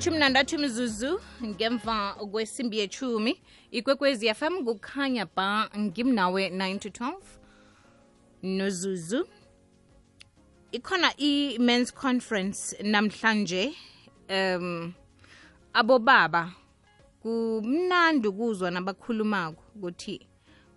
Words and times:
ilithumi 0.00 0.18
nandathu 0.18 0.58
mizuzu 0.58 1.20
ngemva 1.44 2.14
kwesimbi 2.14 2.78
yechumi 2.78 3.42
ikwekwezi 3.70 4.34
fm 4.34 4.64
kukhanya 4.64 5.26
ba 5.36 5.68
ngimnawe 5.78 6.48
9 6.48 6.78
to 6.78 6.88
12 6.88 7.14
nozuzu 8.42 9.28
ikhona 10.72 11.12
i-men's 11.16 11.94
conference 11.94 12.82
namhlanje 12.82 13.74
um 14.30 14.92
abobaba 15.72 16.52
kumnandi 17.22 18.28
ukuzwa 18.28 18.70
nabakhulumako 18.70 19.62
ukuthi 19.76 20.26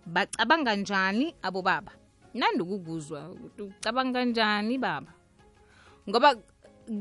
bacabanga 0.06 0.76
njani 0.76 1.34
abobaba? 1.42 1.92
Nandi 2.34 2.62
ukukuzwa 2.62 3.30
ukuthi 3.30 3.62
ucabanga 3.62 4.24
njani 4.24 4.78
baba? 4.78 5.12
Ngoba 6.08 6.36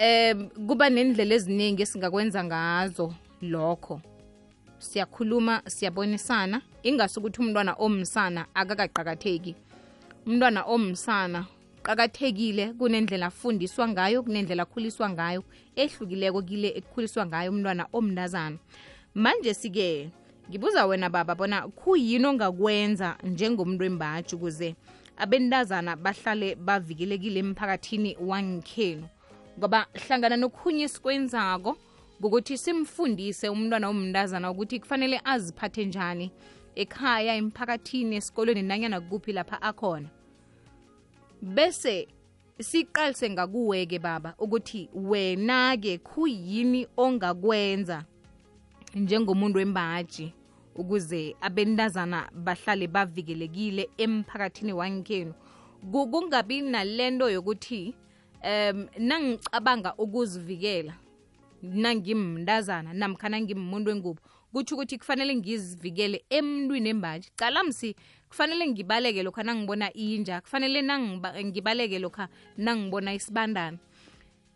um 0.00 0.48
kuba 0.66 0.90
nendlela 0.90 1.34
eziningi 1.34 1.82
esingakwenza 1.82 2.44
ngazo 2.44 3.14
lokho. 3.42 4.00
Siyakhuluma 4.78 5.62
siyabonisana. 5.66 6.62
Ingasukuthi 6.82 7.40
umntwana 7.40 7.74
omsana 7.78 8.46
akakaqakatheki. 8.54 9.54
Umntwana 10.26 10.62
omsana 10.62 11.46
qakathekile 11.82 12.72
kunendlela 12.72 13.26
afundiswa 13.26 13.88
ngayo 13.88 14.22
kunendlela 14.22 14.62
akhuliswa 14.62 15.10
ngayo 15.10 15.44
ehlukileko 15.76 16.42
kile 16.42 16.68
ekukhuliswa 16.78 17.26
ngayo 17.26 17.50
umntwana 17.50 17.86
omnazana 17.92 18.58
manje 19.14 19.54
sike 19.54 20.10
ngibuza 20.48 20.86
wena 20.86 21.10
baba 21.10 21.34
bona 21.34 21.68
khuyini 21.68 22.26
ongakwenza 22.26 23.16
njengomuntu 23.24 23.82
wembaji 23.84 24.34
ukuze 24.36 24.74
abentazana 25.16 25.96
bahlale 25.96 26.54
bavikelekile 26.54 27.40
emphakathini 27.40 28.16
wangikhenu 28.20 29.06
ngoba 29.58 29.86
hlangana 29.92 30.36
nokhunye 30.36 30.88
sikwenzako 30.88 31.76
ngokuthi 32.20 32.58
simfundise 32.58 33.48
umntwana 33.48 33.88
omndazana 33.88 34.50
ukuthi 34.50 34.80
kufanele 34.80 35.20
aziphathe 35.24 35.84
njani 35.84 36.30
ekhaya 36.74 37.34
emphakathini 37.34 38.16
esikolweni 38.16 38.62
nanyana 38.62 39.00
kuphi 39.00 39.32
lapha 39.32 39.62
akhona 39.62 40.08
bese 41.42 42.08
siqalise 42.58 43.30
ngakuweke 43.30 43.98
baba 43.98 44.34
ukuthi 44.38 44.88
wena-ke 44.94 45.98
khuyini 45.98 46.86
ongakwenza 46.96 48.04
njengomuntu 48.94 49.58
wembaji 49.58 50.32
ukuze 50.74 51.36
abentazana 51.40 52.30
bahlale 52.34 52.86
bavikelekile 52.86 53.90
emphakathini 53.98 54.72
wangikhenu 54.72 55.34
kungabi 55.92 56.60
nalento 56.60 57.30
yokuthi 57.30 57.94
um 58.44 58.86
nangicabanga 58.98 59.94
ukuzivikela 59.98 60.94
nangimndazana 61.62 62.92
namkha 62.92 63.40
ngimuntu 63.40 63.90
wengubo 63.90 64.20
kutsho 64.52 64.74
ukuthi 64.74 64.98
kufanele 64.98 65.36
ngizivikele 65.36 66.24
emntwini 66.30 66.88
embaji 66.88 67.30
cala 67.36 67.64
msi 67.64 67.96
kufanele 68.28 68.68
ngibaleke 68.68 69.22
lokha 69.22 69.42
nangibona 69.42 69.92
inja 69.92 70.40
kufanele 70.40 70.82
ngibaleke 71.44 71.98
lokha 71.98 72.28
nangibona 72.56 73.14
isibandana. 73.14 73.78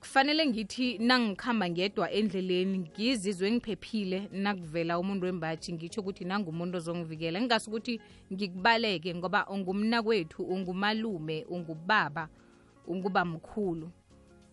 Kufanele 0.01 0.47
ngithi 0.47 0.99
nangikhamba 0.99 1.71
ngedwa 1.71 2.11
endleleni 2.11 2.79
ngizizwe 2.79 3.51
ngiphephile 3.53 4.29
nakuvela 4.33 4.99
umuntu 4.99 5.27
wembaji 5.27 5.73
ngitsho 5.73 6.01
ukuthi 6.01 6.25
nangumuntu 6.25 6.77
ozongivikela. 6.79 7.41
Ngingase 7.41 7.71
ukuthi 7.71 8.01
ngikubaleke 8.33 9.15
ngoba 9.15 9.47
ungumna 9.47 10.03
kwethu 10.03 10.43
ungumalume 10.43 11.45
ungubaba 11.49 12.29
unguba 12.87 13.25
mkhulu 13.25 13.91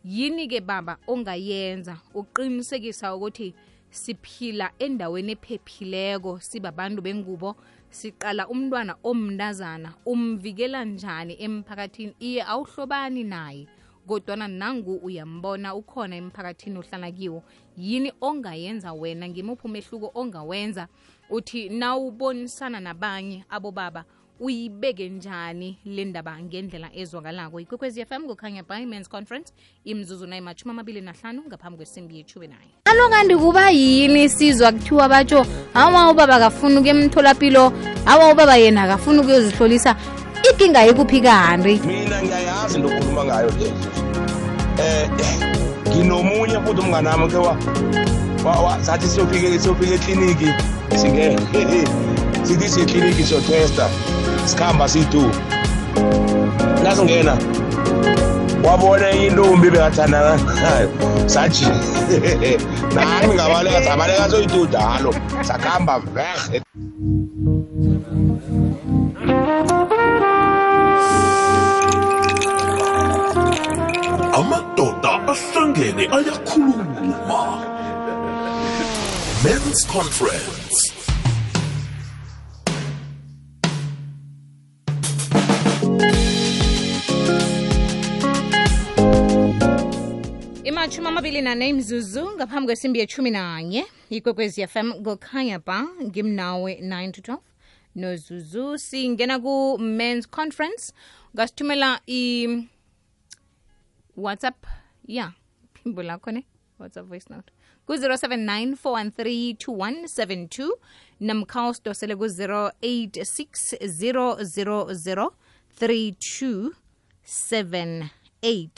yini-ke 0.04 0.62
baba 0.62 0.98
ongayenza? 1.08 1.98
Uqinisekisa 2.14 3.16
ukuthi 3.16 3.56
siphila 3.90 4.72
endaweni 4.80 5.32
ephephileko 5.32 6.40
sibabantu 6.40 7.02
bengubo 7.02 7.56
siqala 7.90 8.48
umntwana 8.48 8.96
omndazana 9.04 9.94
umvikela 10.06 10.86
njani 10.86 11.36
emphakathini? 11.44 12.14
Iye 12.20 12.44
awuhlobani 12.44 13.24
naye 13.24 13.68
kodwana 14.08 14.48
nangu 14.48 14.96
uyambona 14.96 15.76
ukhona 15.76 16.16
emphakathini 16.16 16.78
ohlala 16.80 17.12
kiwo 17.12 17.44
yini 17.78 18.12
ongayenza 18.22 18.94
wena? 18.94 19.30
Ngimuphi 19.30 19.66
umehluko 19.68 20.12
ongawenza? 20.16 20.88
Uthi 21.30 21.70
nawubonisana 21.70 22.80
nabanye 22.80 23.46
abobaba 23.50 24.06
uyibeke 24.40 25.10
njani 25.10 25.78
le 25.86 26.06
ndaba 26.06 26.40
ngendlela 26.40 26.90
ezwakalako. 26.96 27.60
Ikwekwezi 27.60 28.06
fm 28.06 28.28
kukhanya 28.28 28.64
by 28.64 28.86
mans 28.86 29.10
conference 29.10 29.54
imzuzu 29.86 30.28
nayimatshumi 30.28 30.72
amabili 30.72 31.02
nahlanu 31.02 31.42
ngaphambi 31.48 31.78
kwesimbi 31.78 32.18
yethubi 32.18 32.48
naye 32.48 32.70
alo 32.86 33.10
kanti 33.10 33.36
kuba 33.36 33.70
yini? 33.70 34.30
Sizwa 34.30 34.72
kuthiwa 34.72 35.10
batsho 35.10 35.46
hawa 35.74 36.12
ubaba 36.12 36.40
kafuna 36.40 36.80
ukuya 36.80 36.96
emtholapilo 36.96 37.74
hawa 38.06 38.32
ubaba 38.32 38.56
yena 38.58 38.84
akafuni 38.84 39.20
ukuyozihlolisa 39.20 39.96
ikinga 40.54 40.82
yekuphi 40.84 41.22
kanti 41.22 41.80
mina 41.88 42.24
ngiyayazi 42.24 42.76
into 42.80 42.88
okhuluma 42.88 43.26
ngayo 43.26 43.50
le. 43.60 43.74
Eh 44.84 45.10
nginomunye 45.90 46.60
futhi 46.66 46.82
umnganami 46.82 47.28
ke 47.28 47.38
wa 47.38 47.58
wa- 48.46 48.60
wa- 48.64 48.84
sathi 48.84 49.08
siyofika 49.08 49.48
ekliniki. 49.96 50.48
Singene 50.98 51.38
sithi 52.44 52.70
siyekliniki 52.70 53.24
siyotesta 53.24 53.90
sikhamba 54.50 54.86
siyi-two 54.90 55.32
nasingena 56.84 57.38
wabona 58.64 59.10
enye 59.10 59.28
intombi 59.28 59.70
bekathandana 59.74 60.34
nayo 60.62 60.90
sathi 61.26 61.66
nami 62.96 63.34
ngabaleka 63.34 63.84
sabaleka 63.84 64.30
soyi-two 64.30 64.66
njalo. 64.66 65.14
Sakuhamba 65.42 66.00
verhe 66.00 66.62
amadoda 74.40 75.12
ahlangene 75.34 76.04
ayakhuluma. 76.18 77.42
Men's 79.44 79.86
conference. 79.86 80.99
Imatshumi 91.00 91.18
amabili 91.18 91.42
nane 91.42 91.70
imzuzu 91.70 92.32
ngaphambi 92.36 92.66
kwesimbi 92.66 93.00
yeshumi 93.00 93.32
nanye 93.32 93.86
ikwekwezi 94.10 94.68
fm 94.68 94.94
kukhanya 95.04 95.60
ba 95.60 95.88
ngimnawe 96.04 96.74
9 96.82 97.12
to 97.12 97.22
12 97.22 97.38
nozuzu 97.96 98.78
singena 98.78 99.40
ku-mans 99.40 100.28
conference 100.30 100.94
ungasithumela 101.34 102.02
i 102.08 102.48
whatsapp 104.18 104.66
ya 105.08 105.32
phimbo 105.74 106.04
lakho 106.04 106.32
ne 106.32 106.46
whatsapp 106.80 107.08
voice 107.08 107.26
note 107.30 107.54
ku-079 107.86 108.76
413 108.84 109.54
2172 109.54 110.70
namkha 111.20 111.70
usidosele 111.70 112.16
ku-086 112.16 113.78
000 113.88 115.32
3278 115.80 118.70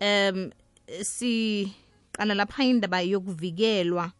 um 0.00 0.50
siqala 1.02 2.34
lapha 2.34 2.64
indaba 2.64 3.00
yokuvikelwa 3.00 4.12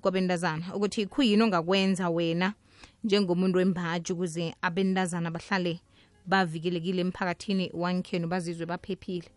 kwabentazana 0.00 0.74
ukuthi 0.74 1.06
khuyini 1.06 1.42
ongakwenza 1.42 2.10
wena 2.10 2.54
njengomuntu 3.04 3.58
wembaji 3.58 4.12
ukuze 4.12 4.54
abentazana 4.62 5.30
bahlale 5.30 5.80
bavikelekile 6.26 7.00
emphakathini 7.00 7.70
wankhenu 7.74 8.28
bazizwe 8.28 8.66
baphephile? 8.66 9.28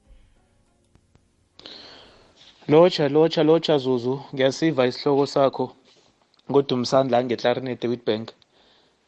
Lotsha 2.68 3.09
lotsha 3.09 3.44
lotsha 3.44 3.77
zuzu. 3.77 4.21
Ngiyasiva 4.33 4.88
isihloko 4.88 5.25
sakho 5.25 5.75
ngodumisani 6.51 7.09
la 7.09 7.24
ngeClarinet 7.24 7.83
Witbank. 7.83 8.31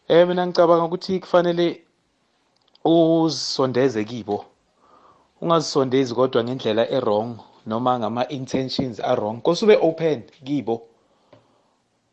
Eh 0.07 0.28
mina 0.28 0.48
ngicabanga 0.48 0.86
ukuthi 0.86 1.19
kufanele 1.19 1.84
uzisondeze 2.86 4.04
kibo. 4.04 4.46
Ungazisondezi 5.41 6.15
kodwa 6.15 6.44
ngendlela 6.44 6.83
e-wrong 6.89 7.38
noma 7.65 8.00
ngama-intentions 8.00 9.00
a-wrong 9.00 9.41
kose 9.41 9.65
ube 9.65 9.75
open 9.81 10.24
kibo. 10.45 10.81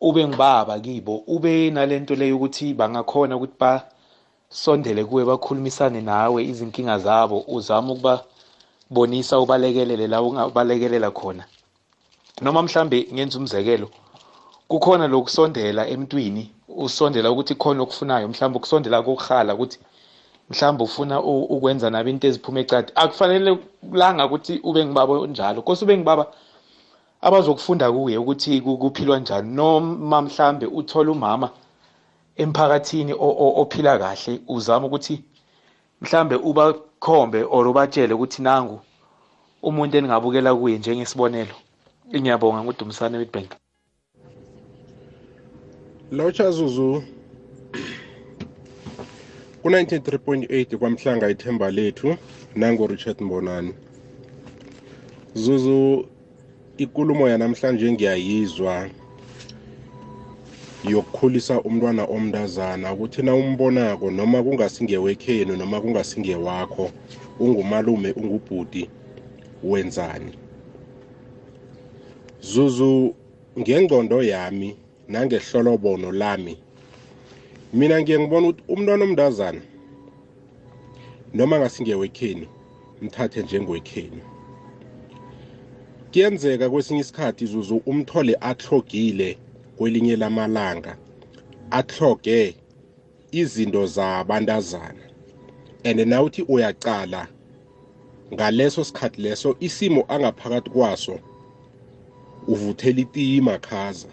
Ube 0.01 0.29
ngibaba 0.29 0.81
kibo. 0.81 1.17
Ube 1.27 1.71
nalento 1.71 2.15
leyo 2.15 2.37
ukuthi 2.37 2.75
bangakhona 2.75 3.37
ukuthi 3.37 3.57
basondele 3.61 5.05
kuwe 5.05 5.25
bakhulumisane 5.25 6.01
nawe 6.01 6.45
izinkinga 6.45 6.99
zabo 6.99 7.45
uzame 7.49 7.93
ukuba 7.93 8.25
bonisa 8.91 9.41
ubalekelele 9.41 10.07
la 10.07 10.23
ungabalekelela 10.23 11.11
khona. 11.11 11.45
Noma 12.43 12.63
mhlambe 12.63 13.09
ngenza 13.15 13.39
umzekelo 13.39 13.89
kukhona 14.69 15.09
lokusondela 15.09 15.89
emntwini 15.89 16.51
usondela 16.69 17.31
ukuthi 17.31 17.55
khona 17.55 17.83
okufunayo 17.83 18.29
mhlawumbe 18.29 18.59
ukusondela 18.59 19.03
kokuhala 19.03 19.55
ukuthi 19.55 19.79
mhlawumbe 20.51 20.85
ufuna 20.85 21.23
ukwenza 21.23 21.91
nabe 21.91 22.11
into 22.11 22.27
eziphuma 22.29 22.61
ecade 22.61 22.93
akufanele 22.95 23.59
langa 23.93 24.27
ukuthi 24.27 24.61
ube 24.63 24.85
ngibaba 24.85 25.27
njalo 25.27 25.63
kose 25.63 25.85
ube 25.85 25.97
ngibaba 25.97 26.27
abazokufunda 27.21 27.93
kuye 27.93 28.19
ukuthi 28.19 28.61
ku- 28.61 28.79
kuphilwa 28.79 29.19
njani. 29.19 29.55
Noma 29.55 30.23
mhlambe 30.23 30.67
uthola 30.67 31.11
umama 31.13 31.51
emphakathini 32.37 33.15
ophila 33.19 33.99
kahle 33.99 34.41
uzama 34.49 34.87
ukuthi 34.87 35.23
mhlambe 36.01 36.35
ubakhombe 36.37 37.43
or 37.51 37.67
ubatshele 37.69 38.15
ukuthi 38.15 38.43
nangu 38.43 38.81
umuntu 39.63 39.97
eningabukela 39.97 40.55
kuye 40.55 40.79
njengesibonelo. 40.79 41.55
Ngiyabonga 42.15 42.63
ngudumisane 42.63 43.19
Witbank. 43.19 43.51
Lotsha 46.13 46.51
Zuzu 46.51 47.03
ku-93.8 49.67 50.77
kwamhlanga 50.77 51.31
ithemba 51.31 51.71
lethu 51.71 52.17
nango 52.55 52.87
Richard 52.87 53.21
Mbonani. 53.21 53.73
Zuzu 55.35 56.07
ikulumo 56.79 57.29
yanamhlanje 57.29 57.93
ngiyayizwa 57.93 58.89
yokukhulisa 60.85 61.61
umntwana 61.61 62.05
omntazana 62.05 62.93
ukuthi 62.93 63.23
na 63.23 63.35
umbonako 63.35 64.11
noma 64.11 64.43
kungasingewekhenu 64.43 65.57
noma 65.57 65.81
kungasingewakho 65.81 66.91
ungumalume 67.41 68.13
ungubhuti 68.13 68.91
wenzani? 69.65 70.33
Zuzu 72.41 73.15
ngengcondo 73.59 74.23
yami 74.23 74.77
nangehlolobono 75.09 76.13
lami 76.13 76.57
mina 77.77 77.97
ngiye 78.03 78.19
ngibona 78.19 78.47
ukuthi 78.49 78.63
umntwana 78.73 79.05
omntazana 79.05 79.63
noma 81.35 81.59
ngasingewekheni 81.59 82.47
mthathe 83.03 83.43
njengowekheni 83.43 84.21
kuyenzeka 86.13 86.71
kwesinye 86.71 87.01
isikhathi 87.01 87.47
zuzu 87.47 87.77
umthole 87.87 88.37
ahlogile 88.41 89.39
kwelinye 89.77 90.17
lamalanga 90.17 90.97
ahloge 91.71 92.57
izinto 93.33 93.87
zabantazana. 93.87 95.05
And 95.85 96.01
nawuthi 96.01 96.43
uyacala 96.43 97.29
ngaleso 98.35 98.85
sikhathi 98.85 99.21
leso 99.23 99.57
isimo 99.61 100.05
angaphakathi 100.09 100.71
kwaso 100.71 101.19
uvuthela 102.49 103.01
itima 103.01 103.59
khaza. 103.59 104.09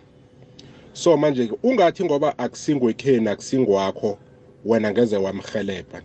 So 0.94 1.18
manje 1.18 1.48
ke 1.48 1.56
ungathi 1.64 2.04
ngoba 2.06 2.38
akusingwekheni 2.38 3.30
akusingwakho 3.30 4.18
wena 4.66 4.92
ngeze 4.92 5.18
wamhelebha 5.18 6.02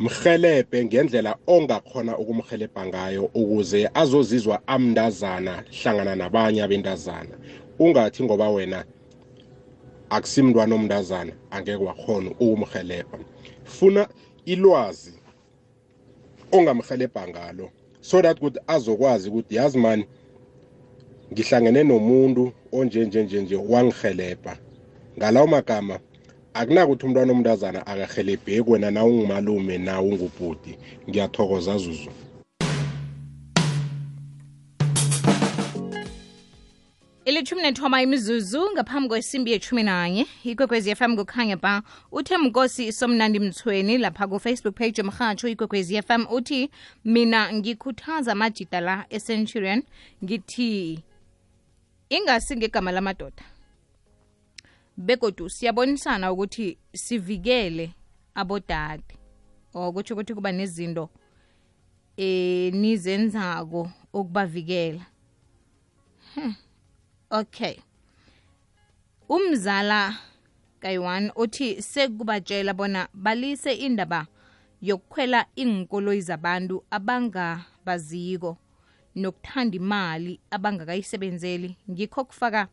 mhelebhe 0.00 0.84
ngendlela 0.84 1.36
ongakhona 1.46 2.18
ukumhelebha 2.18 2.86
ngayo 2.86 3.24
ukuze 3.34 3.90
azozizwa 3.94 4.62
amndazana 4.66 5.64
hlangana 5.82 6.16
nabanye 6.16 6.62
abentazana. 6.62 7.36
Ungathi 7.78 8.24
ngoba 8.24 8.50
wena 8.50 8.84
akusimntwana 10.10 10.74
omntazana 10.74 11.32
angeke 11.50 11.84
wakhona 11.84 12.30
ukumhelebha 12.30 13.18
funa 13.64 14.08
ilwazi 14.44 15.12
ongamhelebha 16.52 17.28
ngalo 17.28 17.70
so 18.00 18.22
that 18.22 18.38
ukuthi 18.38 18.60
azokwazi 18.66 19.28
ukuthi 19.28 19.54
yazi 19.54 19.78
mani 19.78 20.04
ngihlangene 21.32 21.84
nomuntu 21.84 22.52
onjenjenjenje 22.72 23.40
nje 23.40 23.56
nje 23.56 23.56
nje 23.56 23.72
wangihelebha. 23.72 24.56
Ngalawo 25.18 25.46
magama 25.46 25.98
akunakuthi 26.54 27.06
umntwana 27.06 27.32
omntazana 27.32 27.86
akahelebheki 27.86 28.70
wena 28.70 28.90
na 28.90 29.04
ungumalume 29.04 29.78
na 29.78 30.00
ungubhuti. 30.02 30.78
Ngiyathokoza 31.08 31.78
zuzu. 31.78 32.10
Ilithumi 37.24 37.62
nethoma 37.62 38.02
imizuzu 38.02 38.70
ngaphambi 38.72 39.08
kwesimbi 39.08 39.52
yethumi 39.52 39.82
nanye 39.82 40.26
ikwekwezi 40.44 40.94
fm 40.94 41.16
kukhanya 41.16 41.56
ba 41.56 41.82
uthe 42.12 42.36
mkosi 42.38 42.92
somnandi 42.92 43.40
mthweni 43.40 43.98
lapha 43.98 44.26
kufacebook 44.26 44.74
page 44.74 45.00
yomrhatsho 45.00 45.48
ikwekwezi 45.48 46.02
fm 46.02 46.26
uthi 46.30 46.70
mina 47.04 47.52
ngikhuthaza 47.52 48.32
amajida 48.32 48.80
la 48.80 49.04
ecentuриan 49.10 49.82
ngithi 50.24 51.02
ingasi 52.10 52.56
ngegama 52.56 52.92
lamadoda. 52.92 53.44
Begodu 54.96 55.50
siyabonisana 55.50 56.32
ukuthi 56.32 56.78
sivikele 56.92 57.94
abodade 58.34 59.14
okutsho 59.74 60.14
ukuthi 60.14 60.34
kuba 60.34 60.52
nezinto 60.52 61.10
eh 62.16 62.72
nizenzako 62.74 63.90
ukubavikela. 64.12 65.06
Okay. 67.30 67.76
Umzala 69.28 70.18
kayiwan 70.80 71.30
uthi 71.36 71.82
sekubatshela 71.82 72.74
bona 72.74 73.08
balise 73.14 73.72
indaba 73.72 74.26
yokukhwela 74.82 75.46
iinkoloyi 75.56 76.20
zabantu 76.20 76.84
abangabaziko. 76.90 78.58
Nokuthanda 79.14 79.76
imali 79.76 80.40
abangakayisebenzeli. 80.50 81.76
Ngikho 81.90 82.24
kufaka 82.24 82.68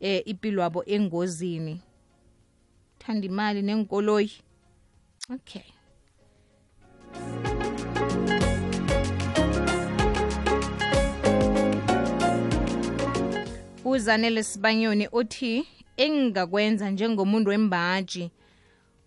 eh, 0.00 0.22
impilo 0.26 0.62
yabo 0.62 0.84
engozini. 0.84 1.80
Thanda 2.98 3.26
imali 3.26 3.62
nenkoloyi 3.62 4.32
okay. 5.34 5.62
Uzanele 13.84 14.42
sibanyoni 14.42 15.08
uthi 15.08 15.66
engingakwenza 15.96 16.90
njengomuntu 16.90 17.50
wembaji 17.50 18.30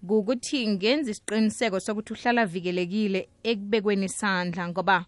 kukuthi 0.07 0.67
ngenza 0.67 1.11
isiqiniseko 1.11 1.79
sokuthi 1.79 2.13
uhlala 2.13 2.45
vikelekile 2.45 3.29
ekubekweni 3.43 4.09
sandla 4.09 4.67
ngoba 4.67 5.05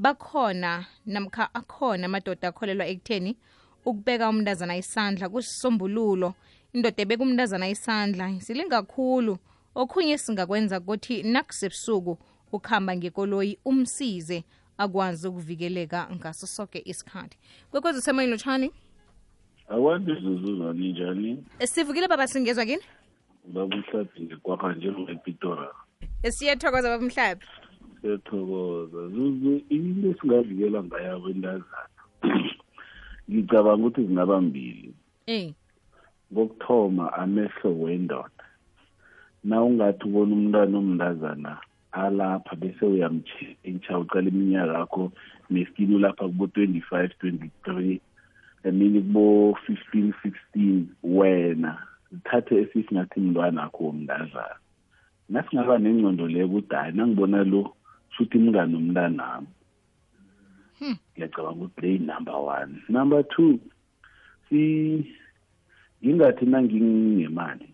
bakhona 0.00 0.86
namkha 1.06 1.54
akhona 1.54 2.06
amadoda 2.06 2.48
akholelwa 2.48 2.86
ekutheni 2.92 3.36
ukubeka 3.84 4.28
umntazana 4.28 4.76
isandla 4.76 5.28
kusisombululo. 5.28 6.34
Indoda 6.72 7.02
ebeka 7.02 7.22
umntazana 7.22 7.68
isandla 7.68 8.40
silingakhulu 8.40 9.38
okhunye 9.74 10.16
singakwenza 10.18 10.80
ukuthi 10.80 11.22
nakusebusuku 11.22 12.18
ukuhamba 12.52 12.96
ngekoloyi 12.96 13.58
umsize 13.64 14.44
akwazi 14.78 15.28
ukuvikeleka 15.28 16.08
ngaso 16.16 16.46
soke 16.46 16.82
isikhathi. 16.84 17.36
Kwekwezi 17.70 17.98
usemoyini 17.98 18.32
lotshani 18.32 18.68
akwandi 19.68 20.14
zuzu 20.14 20.72
njani? 20.72 21.44
Sivukile 21.64 22.08
baba 22.08 22.26
singezwa 22.26 22.64
kini? 22.64 22.82
Babamhlaphi 23.44 24.22
ngekwakha 24.22 24.72
njengepitora 24.74 25.68
siyathokoza 26.28 26.88
baba 26.88 27.04
mhlaphi 27.04 27.46
siyathokoza 28.00 29.08
zuzu 29.08 29.62
into 29.68 30.08
esingavikela 30.10 30.84
ngayo 30.84 31.16
abentazana 31.16 31.88
ngicabanga 33.30 33.86
ukuthi 33.86 34.02
zingaba 34.06 34.40
mbili. 34.40 34.94
Eh. 35.26 35.52
kokuthoma 36.34 37.12
amehlo 37.12 37.80
wendoda. 37.80 38.44
Na 39.44 39.62
ungathi 39.62 40.04
ubona 40.04 40.34
umntwana 40.34 40.78
omntazana 40.78 41.58
alapha 41.92 42.56
bese 42.56 42.84
uyamtshintsha 42.86 43.98
uqala 43.98 44.28
iminyaka 44.28 44.78
yakho 44.78 45.12
neskini 45.50 45.94
ulapha 45.94 46.24
kubo 46.28 46.46
twenty-five 46.46 47.10
twenty-three 47.18 48.00
emini 48.64 49.00
kubo 49.00 49.54
fifteen 49.66 50.14
sixteen 50.22 50.88
wena 51.02 51.78
zithathe 52.12 52.60
esisingathi 52.62 53.20
mntwana 53.20 53.62
akho 53.62 53.84
womntazana. 53.84 54.56
Nasingaba 55.28 55.78
nengcondo 55.78 56.28
leyo 56.28 56.46
ukuthi 56.46 56.74
hayi 56.74 56.92
nangibona 56.92 57.44
lo 57.44 57.74
shuthi 58.14 58.38
mngani 58.38 58.76
umntanami 58.76 59.46
ngiyacabanga 60.80 61.64
ukuthi 61.64 61.74
play 61.76 61.98
number 61.98 62.36
one. 62.36 62.82
Number 62.88 63.22
two 63.22 63.58
si 64.48 65.04
ngingathi 66.04 66.46
nangingemali 66.46 67.68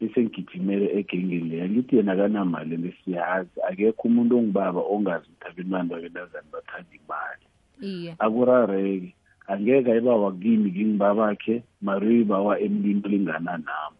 bese 0.00 0.18
ngigijimele 0.22 0.86
egengeni 0.98 1.48
leya 1.50 1.68
ngithi 1.68 1.96
yena 1.96 2.16
kanamali 2.16 2.76
lesiyazi 2.76 3.56
akekho 3.68 4.08
umuntu 4.08 4.38
ongibaba 4.38 4.80
ongazi 4.80 5.26
ukuthi 5.28 5.46
abentwana 5.48 5.90
babentazane 5.90 6.48
bathanda 6.52 6.94
imali. 7.00 7.46
Akurareke 8.18 9.14
angeke 9.46 9.92
ayibawa 9.92 10.32
kimi 10.32 10.70
ngingibabakhe 10.70 11.62
mari 11.82 12.06
uyibawa 12.06 12.60
emlini 12.60 13.02
olingana 13.06 13.52
nami 13.66 13.99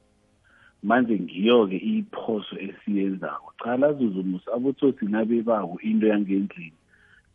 manje 0.83 1.19
ngiyo-ke 1.21 1.77
iphoso 1.77 2.57
esiyenzako. 2.59 3.53
Cala 3.63 3.93
zuzumusa 3.93 4.53
abotsotsi 4.53 5.05
nabebako 5.05 5.79
into 5.83 6.07
yangendlini 6.07 6.73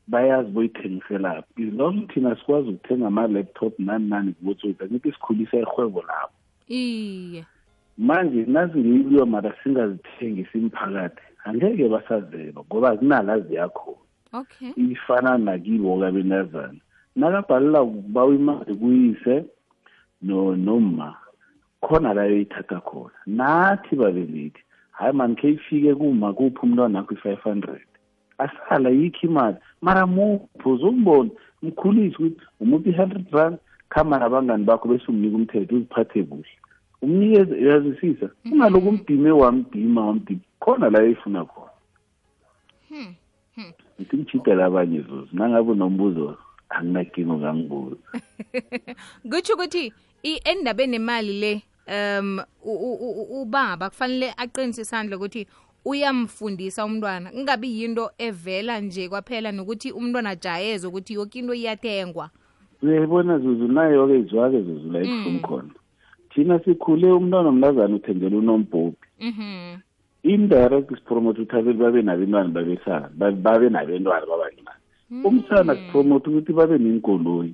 bayazi 0.08 0.50
boyithengiselaphi 0.52 1.62
izlong 1.64 2.08
thina 2.08 2.36
sikwazi 2.36 2.70
ukuthenga 2.70 3.08
ama-laptop 3.08 3.80
nani 3.80 4.10
nani 4.10 4.34
kubotsotsi 4.34 4.84
angithi 4.84 5.12
sikhulisa 5.12 5.58
ihwebo 5.58 6.02
lapho. 6.02 6.38
Iye. 6.68 7.46
Manje 7.98 8.46
nazingiliwa 8.46 9.26
mara 9.26 9.54
singazithengisi 9.64 10.52
simphakathi 10.52 11.22
angeke 11.44 11.90
basazeba 11.90 12.62
ngoba 12.62 12.98
kunala 12.98 13.40
ziyakhona 13.40 13.98
okay. 14.34 14.72
Ifana 14.76 15.38
nakibo 15.38 16.00
kabentazana. 16.00 16.80
Nakabhalela 17.16 17.82
ukubawa 17.82 18.36
imali 18.36 18.76
kuyise 18.76 19.46
no 20.22 20.56
noma 20.56 21.16
khona 21.86 22.14
la 22.14 22.24
yoyithatha 22.26 22.82
khona. 22.82 23.14
Nathi 23.26 23.96
babelethi 23.96 24.62
hayi 24.92 25.14
mani 25.14 25.36
khe 25.36 25.50
ifike 25.52 25.96
kuma 25.96 26.34
kuphi 26.34 26.60
umntwana 26.64 27.00
akho 27.00 27.14
i-five 27.14 27.42
hundred? 27.44 27.82
Asala 28.38 28.90
yikho 28.90 29.28
imali. 29.28 29.58
Mara 29.82 30.06
muphi 30.08 30.66
uzombona? 30.70 31.30
Mkhulise 31.64 32.16
ukuthi 32.18 32.42
umuphi 32.60 32.90
i-hundred 32.90 33.26
rand? 33.32 33.58
Khama 33.90 34.20
nabangani 34.20 34.64
bakho 34.66 34.88
bese 34.88 35.06
umnika 35.08 35.36
umthetho 35.36 35.76
uziphathe 35.76 36.24
kuhle. 36.24 36.50
Umnike 37.02 37.66
yazisisa 37.66 38.30
ungaloku 38.52 38.90
umdime 38.90 39.32
wamdima 39.32 40.06
wamdima. 40.08 40.40
Khona 40.60 40.90
la 40.90 41.00
yoyifuna 41.00 41.46
khona. 41.46 41.72
Ngithi 44.00 44.18
ngijidele 44.18 44.64
abanye 44.64 45.02
zuzu. 45.02 45.28
Nangabe 45.34 45.72
unombuzo 45.72 46.38
anginakingo 46.70 47.38
kangibuza 47.40 47.96
kutsho 49.30 49.54
ukuthi 49.54 49.94
i- 50.24 50.42
endabeni 50.46 50.92
nemali 50.92 51.40
le 51.40 51.62
um 51.88 52.40
u- 52.64 52.80
u- 52.90 53.00
u- 53.22 53.42
ubaba 53.42 53.90
kufanele 53.90 54.34
aqinise 54.38 54.82
isandla 54.82 55.18
ukuthi 55.18 55.48
uyamfundisa 55.86 56.86
umntwana. 56.86 57.32
Kungabi 57.32 57.82
yinto 57.82 58.12
evela 58.18 58.80
nje 58.82 59.10
kwaphela 59.10 59.52
nokuthi 59.52 59.92
umntwana 59.92 60.30
ajayeze 60.30 60.88
ukuthi 60.88 61.14
yonke 61.14 61.40
into 61.40 61.54
iyathengwa. 61.54 62.30
Uyayibona 62.82 63.40
zuzu? 63.40 63.68
Nayo-ke 63.68 64.20
izwake 64.20 64.62
zuzu 64.62 64.92
la 64.92 65.00
ebuhlungu 65.00 65.48
khona. 65.48 65.74
Thina 66.34 66.60
sikhule 66.60 67.12
umntwana 67.12 67.50
omntazana 67.50 67.96
uthengela 67.96 68.38
unombhobhi. 68.38 68.98
Mhm. 69.22 69.78
Indirect 70.24 70.90
sipromote 70.96 71.42
ukuthi 71.42 71.74
babe 71.74 72.02
nabentwana 72.02 72.50
babesana 72.50 73.10
ba- 73.14 73.32
babe 73.32 73.70
nabentwana 73.70 74.26
babancane 74.26 74.82
umsana 75.24 75.76
sipromote 75.76 76.30
ukuthi 76.30 76.54
babe 76.54 76.78
nenkoloyi 76.78 77.54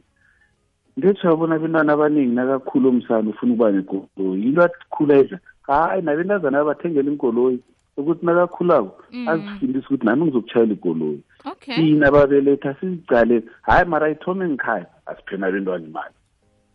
ngetho 1.00 1.28
yabona 1.28 1.56
abentwana 1.56 1.94
abaningi 1.94 2.36
nakakhula 2.36 2.90
umsana 2.90 3.30
ufuna 3.30 3.54
ukuba 3.54 3.72
nekoloyi. 3.72 4.44
Into 4.44 4.62
akhula 4.64 5.16
edla 5.18 5.40
hayi 5.68 6.02
nabentazana 6.02 6.60
abathengela 6.60 7.12
inkoloyi 7.12 7.60
ukuthi 7.98 8.26
nakakhulako 8.26 9.04
azifundise 9.28 9.86
ukuthi 9.86 10.06
nami 10.06 10.26
ngizokutshayela 10.26 10.74
ikoloyi. 10.74 11.24
Thina 11.60 12.12
babeletha 12.12 12.76
sizicale 12.80 13.44
hayi 13.62 13.86
mara 13.86 14.10
ithome 14.10 14.50
ngikhaya 14.50 14.86
asiphena 15.06 15.48
abentwana 15.48 15.86
imali. 15.86 16.16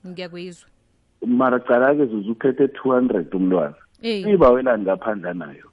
Ngiyakuyizwa 0.06 0.68
mara 1.26 1.58
cala-ke 1.58 2.06
zuze 2.06 2.30
uphethe 2.30 2.68
two 2.68 2.90
hundred 2.90 3.34
umntwana. 3.34 3.74
Uyibawelani 4.02 4.82
ngaphandla 4.82 5.34
nayo 5.34 5.66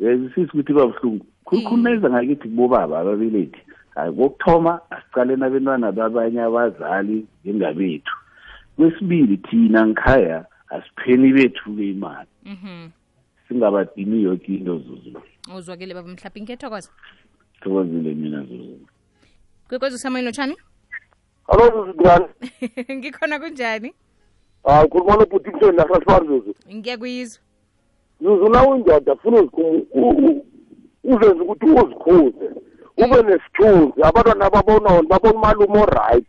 yazisise 0.00 0.50
ukuthi 0.52 0.72
iba 0.72 0.86
buhlungu. 0.86 1.26
Khulukhulu 1.44 1.82
nayiza 1.82 2.10
ngakithi 2.10 2.48
kubobaba 2.48 2.98
ababelethi. 2.98 3.60
Hayi 3.98 4.12
kokuthoma 4.12 4.80
asicaleni 4.90 5.44
abentwana 5.44 5.92
babanye 5.92 6.40
abazali 6.42 7.26
njengabethu. 7.44 8.14
Kwesibili 8.76 9.36
thina 9.36 9.86
ngikhaya 9.86 10.44
asipheni 10.68 11.32
bethu-ke 11.32 11.90
imali. 11.90 12.28
Mhm. 12.44 12.90
Singabadimi 13.48 14.22
yoke 14.22 14.54
into 14.54 14.78
zuzu. 14.78 15.20
Uzwakile 15.56 15.94
baba 15.94 16.08
mhlawumbe 16.08 16.40
ngiyathokoza 16.40 16.90
thokozile 17.60 18.14
mina 18.14 18.42
zuzu. 18.42 18.86
Kwekwezi 19.68 19.94
usamoyini 19.96 20.26
lotshani 20.26 20.56
alo 21.48 21.64
zuzunjani 21.70 22.26
ngikhona 22.98 23.38
kunjani? 23.38 23.94
Hayi 24.64 24.88
khuluma 24.88 25.16
mhleni 25.16 25.76
nasasifari 25.76 26.26
zuzu? 26.26 26.54
Ngiyakuyizwa 26.74 27.42
zuzu 28.20 28.48
na 28.48 28.68
uyindoda 28.68 29.16
funa 29.16 29.42
uzenze 31.04 31.42
ukuthi 31.42 31.66
uzikhuze 31.66 32.48
ube 32.98 33.22
nesithunzi. 33.22 34.02
Abantwana 34.02 34.50
babona 34.50 35.02
babona 35.02 35.34
umalume 35.34 35.78
oright. 35.82 36.26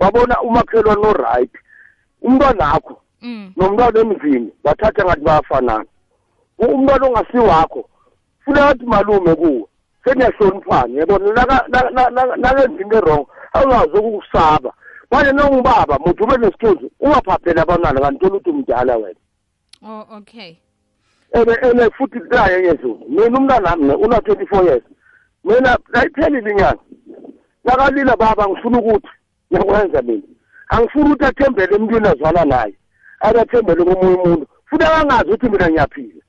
Babona 0.00 0.40
umakhelwane 0.42 1.06
oright. 1.06 1.50
Umntwana 2.22 2.72
akho 2.72 3.02
mm. 3.22 3.52
nomntwana 3.56 4.00
emzini 4.00 4.52
bathatha 4.64 5.04
ngathi 5.04 5.20
bayafanana. 5.20 5.84
Umntwana 6.58 7.06
ongasiwakho 7.06 7.88
funeka 8.44 8.68
athi 8.68 8.84
malume 8.86 9.34
kuwe. 9.34 9.64
Seniyahloniphana 10.04 11.00
yabona? 11.00 11.32
Nakenza 12.36 12.82
into 12.82 12.96
erong 12.96 13.26
angazi 13.52 13.96
ukukusaba. 13.98 14.72
Manje 15.10 15.32
nongibaba 15.32 15.98
muthi 15.98 16.22
ube 16.22 16.36
nesithunzi 16.36 16.90
ungaphapheli 17.00 17.60
abantwana 17.60 18.00
kanti 18.00 18.18
tola 18.18 18.34
ukuthi 18.34 18.50
umdala 18.50 18.96
wena? 18.96 19.20
Oh 19.82 20.06
okay. 20.16 20.56
Ene 21.32 21.56
ene 21.62 21.90
futhi 21.90 22.18
naye 22.30 22.64
yezuzu 22.64 23.04
mina 23.08 23.38
umntanami 23.38 23.84
ne 23.84 23.94
una-twenty 23.94 24.46
four 24.46 24.64
years. 24.64 24.82
Mina 25.44 25.78
ayiphelile 25.92 26.50
inyanga 26.50 26.78
nakalila 27.64 28.16
baba 28.16 28.48
ngifuna 28.48 28.78
ukuthi 28.78 29.08
ngiyakwenza 29.52 30.02
mina. 30.02 30.22
Angifuni 30.68 31.04
ukuthi 31.04 31.24
athembele 31.24 31.74
emntwini 31.76 32.08
azwana 32.08 32.44
naye 32.44 32.74
akathembele 33.20 33.84
komunye 33.84 34.14
umuntu. 34.16 34.46
Futhi 34.66 34.84
akangazi 34.84 35.28
ukuthi 35.30 35.48
mina 35.48 35.68
ngiyaphila. 35.70 36.22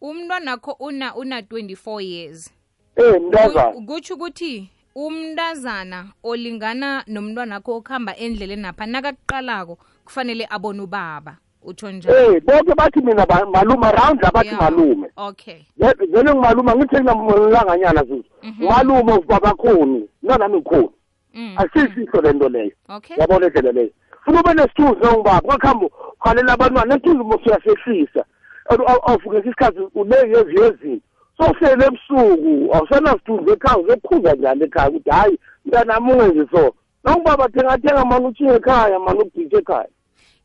Umntwanakho 0.00 0.72
una 0.80 1.14
una 1.14 1.40
24 1.40 2.00
years. 2.02 2.50
Eh 2.96 3.20
mntazana. 3.20 3.72
Ku- 3.72 3.82
kutsho 3.86 4.14
ukuthi 4.14 4.70
umntazana 4.94 6.06
olingana 6.22 7.04
nomntwanakho 7.06 7.76
okuhamba 7.76 8.16
endleleni 8.16 8.62
napha 8.62 8.86
nakakuqalako 8.86 9.78
kufanele 10.04 10.46
abone 10.50 10.80
ubaba. 10.82 11.36
Utsho 11.62 11.90
njalo 11.90 12.34
eh 12.34 12.42
bonke 12.44 12.74
bathi 12.74 13.00
mina 13.00 13.26
malume 13.52 13.86
around 13.86 14.22
la 14.22 14.30
bathi 14.30 14.54
malume. 14.60 15.08
Okay. 15.16 15.58
Ve- 15.76 16.06
vele 16.06 16.34
ngimalume 16.34 16.72
angithi 16.72 16.96
nginamlanganyana 16.96 18.04
zuzu 18.04 18.24
malume 18.58 19.12
ubabakhoni 19.12 20.08
nanami 20.22 20.56
ngikhoni 20.56 20.90
mm. 21.34 21.56
asisihlo 21.56 22.20
lento 22.20 22.48
leyo. 22.48 22.72
Yabona 23.16 23.46
indlela 23.46 23.72
leyo. 23.72 23.90
Funa 24.24 24.40
ube 24.40 24.54
nesithunzi 24.54 25.00
nongibaba 25.00 25.40
kwakuhamba 25.40 25.86
ukhalela 25.86 26.52
abantwana 26.52 26.94
nenthunzi 26.94 27.24
mosuyasehlisa 27.24 28.24
awufukesa 29.06 29.48
isikhathi 29.48 29.80
uneyezi 29.94 30.54
yezini 30.60 31.00
sofele 31.38 31.84
ebusuku 31.86 32.74
awusenasithunzi 32.74 33.50
ekhaya 33.52 33.78
uzokukhuza 33.78 34.32
njani 34.34 34.64
ekhaya? 34.64 34.88
Ukuthi 34.88 35.10
hhayi 35.10 35.38
mntanami 35.64 36.12
ungenzi 36.12 36.48
so. 36.52 36.74
Nongibaba 37.04 37.48
thengathenga 37.48 38.04
mani 38.04 38.26
utshiye 38.26 38.54
ekhaya 38.54 38.98
mani 38.98 39.20
ukuditshe 39.20 39.56
ekhaya. 39.56 39.88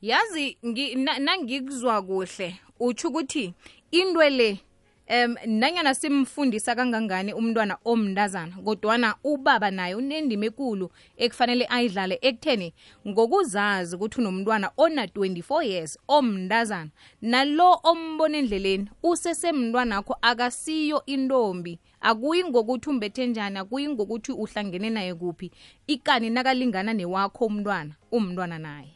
Yazi 0.02 0.58
ngi- 0.66 0.96
na- 0.96 1.20
nangikuzwa 1.20 2.02
kuhle 2.02 2.56
utsho 2.80 3.08
ukuthi 3.10 3.54
into 3.92 4.30
le 4.30 4.60
em 5.08 5.36
nanyana 5.46 5.94
simfundisa 5.96 6.76
kangangani 6.76 7.34
umntwana 7.34 7.78
omntazana 7.86 8.56
kodwana 8.66 9.16
ubaba 9.24 9.72
naye 9.72 9.96
unendima 9.96 10.46
ekulu 10.46 10.90
ekufanele 11.18 11.66
ayidlale 11.70 12.18
ekutheni 12.22 12.74
ngokuzazi 13.08 13.96
ukuthi 13.96 14.20
unomntwana 14.22 14.72
ona-24 14.78 15.64
years 15.64 16.00
omntazana. 16.08 16.90
Nalo 17.22 17.80
ombona 17.84 18.38
endleleni 18.38 18.90
usesemntwanakho 19.04 20.18
akasiyo 20.22 21.06
intombi 21.06 21.80
akuyi 22.02 22.44
ngokuthi 22.44 22.90
umbethe 22.90 23.28
njani 23.28 23.58
akuyi 23.58 23.90
ngokuthi 23.90 24.32
uhlangene 24.32 24.90
naye 24.90 25.14
kuphi 25.14 25.52
ikani 25.88 26.30
nakalingana 26.30 26.94
newakho 26.94 27.46
umntwana 27.46 27.94
umntwana 28.12 28.58
naye. 28.60 28.95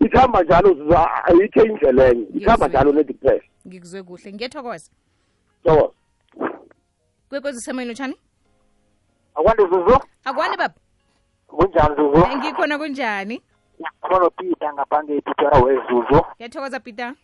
Ikuhamba 0.00 0.42
njalo 0.42 0.68
ayikho 1.24 1.64
indlela 1.64 2.08
enye 2.08 2.26
ithamba 2.34 2.68
njalo 2.68 2.92
kuphela 2.92 3.42
ngikuzwe 3.66 4.02
kuhle. 4.02 4.32
Ngiyethokoza 4.32 4.90
so 5.64 5.94
kwekwezi 7.28 7.60
semoyeni 7.60 7.92
utshani? 7.92 8.16
Akwande 9.34 9.62
zuzu? 9.62 9.98
Akwandi 10.24 10.56
baba. 10.56 10.74
Kunjani 11.46 11.94
zuzu? 11.96 12.26
Ngikhona 12.36 12.78
kunjani? 12.78 13.42
Khona 14.00 14.30
Peter 14.30 14.72
ngaphange 14.74 15.16
ePitera 15.16 15.58
wezuzu 15.58 16.18
ngiyathokoza 16.36 16.80
peter. 16.80 17.14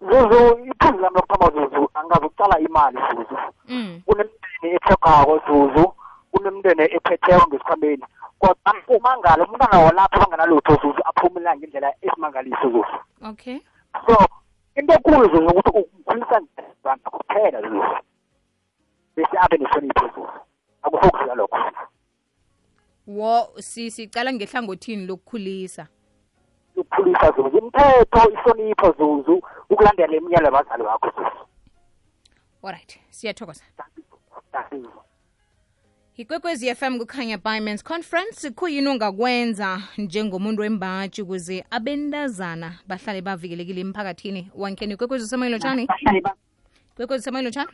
Zuzu 0.00 0.40
iphuzu 0.70 0.98
lami 1.02 1.16
lokuthoma 1.16 1.50
zuzu 1.54 1.90
angazi 1.94 2.26
ukucala 2.26 2.60
imali 2.60 2.98
zuzu. 3.10 3.36
Mm. 3.68 4.02
kunemndeni 4.06 4.74
ethogako 4.76 5.34
zuzu 5.46 5.92
kunemndeni 6.32 6.82
ephetheko 6.96 7.46
ngesikhwambeni 7.46 8.04
kodwa 8.38 8.74
umangalo 8.88 9.44
umntwana 9.44 9.78
walapho 9.78 10.18
banganalutho 10.20 10.72
zuzu 10.82 11.00
aphumelela 11.04 11.56
ngendlela 11.56 11.94
esimangaliso 12.00 12.66
zuzu 12.72 12.96
okay. 13.30 13.58
So 14.06 14.16
into 14.76 14.94
ekulu 14.94 15.28
zuzu 15.30 15.48
ukuthi 15.48 15.70
ukhulisa 15.78 16.40
njani 16.40 17.02
kuphela 17.02 17.60
zuzu 17.62 17.96
bese 19.16 19.36
abe 19.40 19.56
nehlonipho 19.58 20.06
zuzu 20.14 20.28
akukho 20.82 21.10
kudlula 21.10 21.34
lokho 21.34 21.58
wo 23.06 23.48
si 23.58 23.90
sicala 23.90 24.32
ngehlangothini 24.32 25.06
lokukhulisa? 25.06 25.86
Ukukhulisa 26.76 27.32
zuzu 27.36 27.58
imithetho 27.58 28.30
ihlonipho 28.30 28.88
zuzu 28.98 29.42
ukulandela 29.70 30.16
iminyalo 30.16 30.44
yabazali 30.46 30.82
bakho 30.84 31.08
zuzu 31.16 31.40
alright 32.62 32.98
siyathokoza. 33.10 33.64
Thank 34.52 34.72
you. 34.72 35.09
Ikwekwezi 36.20 36.74
fm 36.74 36.98
kukhanya 36.98 37.38
bimans 37.38 37.84
conference 37.84 38.50
kuyini 38.50 38.88
ongakwenza 38.88 39.82
njengomuntu 39.98 40.62
wembaji 40.62 41.22
ukuze 41.22 41.64
abentazana 41.70 42.78
bahlale 42.88 43.22
bavikelekile 43.22 43.80
emphakathini. 43.80 44.50
Wankeni 44.54 44.94
ikwekwezi 44.94 45.24
usemoyeni 45.24 45.52
lotshani 45.54 45.88
ikwekwezi 46.94 47.22
usemoyeni 47.22 47.46
lotshani 47.46 47.70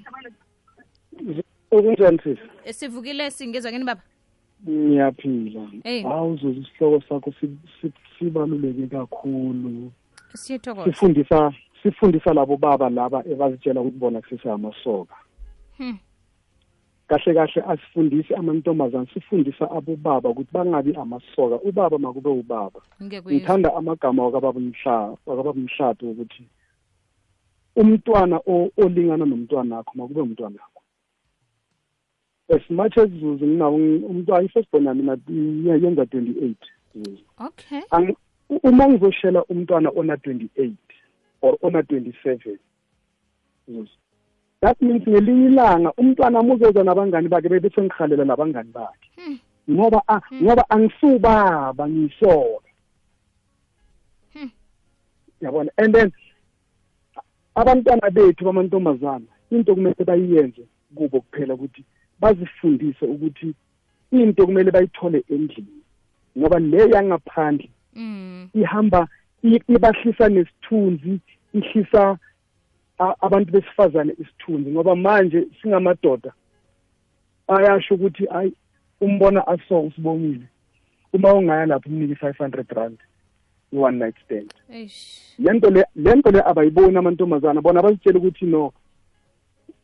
okunjani 1.71 2.19
sisi 2.25 2.39
sivukile 2.79 3.31
singezwa 3.31 3.71
keni 3.73 3.85
baba? 3.85 4.03
Ngiyaphila. 4.69 5.61
Hawu 6.03 6.37
zuzu 6.37 6.61
isihloko 6.61 7.03
sakho 7.09 7.33
si- 7.41 7.59
si- 7.81 7.93
sibaluleke 8.19 8.87
kakhulu. 8.87 9.93
Siyathokoza. 10.35 10.93
Sifundisa 10.93 11.53
sifundisa 11.83 12.35
labo 12.35 12.57
baba 12.57 12.91
laba 12.91 13.25
ebazitshela 13.27 13.81
ukuthi 13.81 13.99
bona 13.99 14.21
kusesamasoka 14.21 15.15
Hmm. 15.79 15.99
Kahle 17.09 17.35
kahle 17.35 17.63
asifundisi 17.63 18.35
amantombazane 18.35 19.07
sifundisa 19.15 19.71
abobaba 19.71 20.29
ukuthi 20.29 20.51
bangabi 20.53 20.95
amasoka 20.95 21.57
ubaba 21.63 21.99
makube 21.99 22.31
ubaba. 22.31 22.81
Ngithanda 23.37 23.75
amagama 23.77 24.25
wakababa 24.25 24.59
umhla 24.59 25.17
wakababa 25.27 25.51
umhlato 25.51 26.11
ukuthi 26.11 26.45
umntwana 27.77 28.41
olingana 28.77 29.25
nomntwana 29.27 29.77
wakho 29.77 29.93
makube 29.95 30.21
umntwana 30.21 30.59
wakho 30.63 30.83
as 32.49 32.71
much 32.71 32.97
as 32.99 33.11
zuzu 33.11 33.47
nginawo 33.47 33.77
umntwana 33.77 34.45
i-firstborn 34.45 34.87
yami 34.87 35.19
yenza 35.83 36.07
twenty 36.07 36.35
eight 36.45 36.63
zuzu. 36.95 37.25
Okay. 37.39 37.83
Ang- 37.91 38.17
uma 38.63 38.89
ngizoshela 38.89 39.45
umntwana 39.45 39.91
ona 39.97 40.17
twenty 40.17 40.49
eight 40.57 40.79
or 41.43 41.59
ona 41.63 41.83
twenty 41.83 42.13
seven 42.23 42.59
zuzu 43.69 43.91
that 44.61 44.81
means 44.83 45.03
ngelinye 45.09 45.47
ilanga 45.47 45.93
umntwana 45.93 46.39
wami 46.39 46.53
uzoza 46.53 46.85
nabangani 46.85 47.29
bakhe 47.29 47.49
bebe 47.49 47.71
sengihalela 47.71 48.25
nabangani 48.25 48.71
bakhe 48.73 49.09
Hmm. 49.17 49.39
ngoba 49.71 50.03
ah, 50.09 50.21
ngoba 50.43 50.71
angisubaba 50.71 51.89
ngiyisoka 51.89 52.69
Hmm. 54.35 54.51
yabona 55.41 55.71
and 55.77 55.95
then 55.95 56.13
abantwana 57.55 58.11
bethu 58.11 58.45
bamantombazana 58.45 59.27
into 59.51 59.75
kumele 59.75 60.05
bayiyenze 60.05 60.63
kubo 60.95 61.21
kuphela 61.21 61.55
ukuthi 61.55 61.85
bazifundise 62.21 63.07
ukuthi 63.07 63.55
into 64.11 64.47
kumele 64.47 64.71
bayithole 64.71 65.25
endlini 65.31 65.81
ngoba 66.39 66.59
le 66.59 66.89
yangaphandle 66.91 67.71
mm. 67.95 68.49
ihamba 68.55 69.09
i- 69.45 69.63
ibahlisa 69.69 70.29
nesithunzi 70.29 71.21
ihlisa 71.55 72.11
a- 72.11 72.19
abantu 72.99 73.53
besifazane 73.53 74.13
isithunzi 74.19 74.71
ngoba 74.71 74.97
manje 74.97 75.47
singamadoda. 75.63 76.33
Ayasho 77.49 77.95
ukuthi 77.95 78.27
ayi 78.31 78.53
umbona 79.01 79.47
aso 79.47 79.81
usibongile. 79.81 80.47
Uma 81.13 81.35
ungaya 81.35 81.67
lapho 81.67 81.89
umnike 81.89 82.13
i-five 82.13 82.39
hundred 82.39 82.69
rand 82.73 82.99
i-one 83.73 83.99
night 83.99 84.15
stand. 84.25 84.55
Lento 85.39 85.71
le 85.71 85.85
lento 85.97 86.31
le 86.31 86.41
abayiboni 86.41 86.97
amantombazana 86.97 87.61
bona 87.61 87.83
bazitshela 87.83 88.19
ukuthi 88.19 88.47
no 88.47 88.73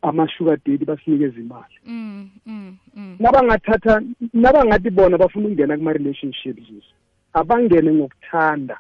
ama-sugar 0.03 0.59
daddy 0.67 0.85
basinikeza 0.85 1.41
imali. 1.41 1.79
Mm, 1.87 2.31
mm, 2.47 2.77
mm. 2.97 3.17
nabangathatha 3.19 4.03
nabangathi 4.33 4.91
bona 4.91 5.19
bafuna 5.19 5.47
ukungena 5.47 5.77
kuma-relationships 5.77 6.85
abangene 7.33 7.93
ngokuthanda. 7.93 8.79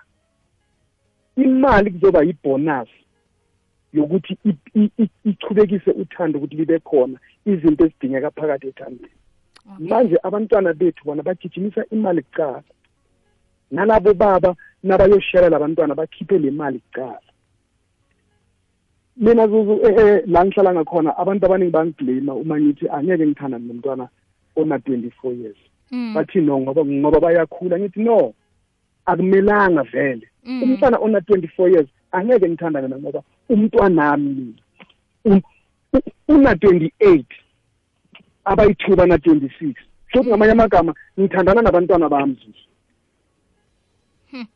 Imali 1.36 1.90
kuzoba 1.90 2.22
yibonus. 2.22 2.88
Yokuthi 3.92 4.38
ichubekise 5.24 5.90
uthando 5.90 6.38
ukuthi 6.38 6.56
libe 6.56 6.78
khona 6.78 7.18
izinto 7.46 7.84
ezidingeka 7.84 8.30
phakathi 8.30 8.66
ethandweni 8.68 9.22
Okay. 9.70 9.88
manje 9.88 10.18
abantwana 10.22 10.72
bethu 10.74 11.04
bona 11.04 11.22
bagijimisa 11.22 11.84
imali 11.90 12.22
kuqala. 12.22 12.62
Nalabo 13.70 14.14
baba 14.14 14.56
nabayoshela 14.82 15.48
labantwana 15.48 15.94
bakhiphe 15.94 16.38
le 16.38 16.50
mali 16.50 16.80
kuqala. 16.80 17.20
Mina 19.16 19.46
zuzu 19.46 19.80
eh, 19.86 19.94
eh, 19.98 20.22
la 20.26 20.44
ngihlala 20.44 20.74
ngakhona 20.74 21.16
abantu 21.16 21.46
abaningi 21.46 21.72
bangiblame 21.72 22.32
uma 22.32 22.60
ngithi 22.60 22.88
angeke 22.88 23.26
ngithandane 23.26 23.66
nomntwana 23.66 24.08
ona 24.56 24.76
24 24.76 25.40
years. 25.40 25.56
Mm, 25.90 26.14
bathi 26.14 26.40
no 26.40 26.60
ngoba 26.60 26.84
ngoba 26.84 27.20
bayakhula 27.20 27.78
ngithi 27.78 28.00
no 28.00 28.34
akumelanga 29.06 29.82
vele. 29.82 30.26
Mm. 30.44 30.62
umntwana 30.62 30.98
ona 30.98 31.18
24 31.18 31.70
years 31.70 31.88
angeke 32.12 32.48
ngithandane 32.48 32.88
naye 32.88 33.02
ngoba 33.02 33.20
umntwanami 33.48 34.54
um- 35.24 35.42
u- 35.92 36.12
una 36.28 36.52
28 36.54 37.24
abayi-2 38.44 38.96
bana 38.96 39.16
26 39.16 39.74
futhi 40.12 40.28
ngamanye 40.28 40.52
amagama 40.52 40.94
ngithandana 41.18 41.62
nabantwana 41.62 42.08
bami. 42.08 42.34
Zuzu 42.40 42.66
Hmm. 44.30 44.46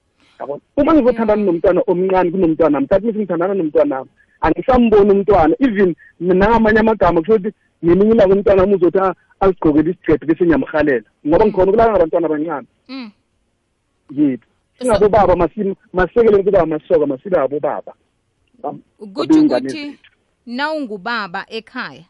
yabona 0.40 0.60
uma 0.76 0.92
ngizothandana 0.94 1.42
nomntwana 1.44 1.80
omncane 1.86 2.30
kunomntwana 2.30 2.80
mthathi 2.80 3.06
mithi 3.06 3.18
ngithandana 3.18 3.54
nomntwana 3.54 3.96
wami 3.98 4.10
angisamboni 4.40 5.10
umntwana. 5.12 5.54
Even 5.60 5.94
nangamanye 6.20 6.80
amagama 6.80 7.20
kusho 7.20 7.34
ukuthi 7.34 7.52
ngelinye 7.84 8.12
ilanga 8.14 8.34
umntwana 8.34 8.62
wami 8.62 8.74
uzothi 8.74 8.98
a- 8.98 9.14
azigqokele 9.40 9.90
isigcebhe 9.90 10.26
bese 10.26 10.44
ngiyamhalela 10.44 11.06
ngoba 11.26 11.44
ngikhona 11.46 11.68
ukulala 11.70 11.90
ngabantwana 11.92 12.26
abancane 12.26 12.66
Mm. 12.88 13.10
yethu 14.16 14.46
singabobaba 14.78 15.34
masi- 15.36 15.76
masisekeleni 15.92 16.44
kuba 16.44 16.60
amasoka 16.60 17.06
masibe 17.06 17.38
abobaba. 17.38 17.92
Kutsho 19.14 19.40
ukuthi 19.40 19.98
nawungubaba 20.46 21.46
ekhaya 21.48 22.04